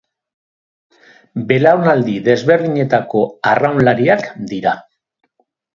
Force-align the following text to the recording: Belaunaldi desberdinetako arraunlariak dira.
Belaunaldi 1.51 2.17
desberdinetako 2.31 3.25
arraunlariak 3.53 4.29
dira. 4.55 4.77